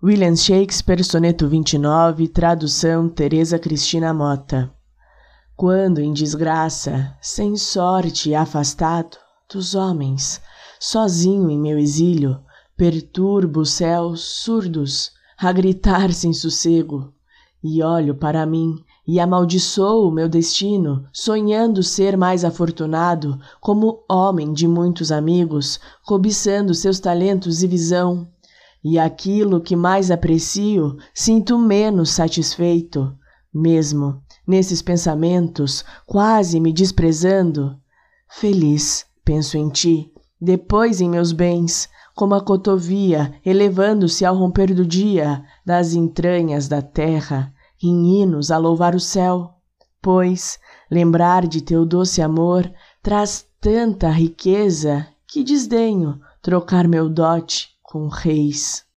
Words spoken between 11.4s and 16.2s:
em meu exílio, perturbo os céus surdos a gritar